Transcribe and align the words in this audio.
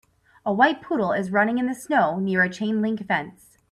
A 0.47 0.51
white 0.51 0.81
poodle 0.81 1.11
is 1.11 1.29
running 1.29 1.59
in 1.59 1.67
the 1.67 1.75
snow, 1.75 2.17
near 2.17 2.41
a 2.41 2.49
chain 2.49 2.81
link 2.81 3.05
fence. 3.07 3.59